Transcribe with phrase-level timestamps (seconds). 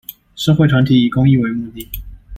[0.35, 1.87] 社會團體以公益為目的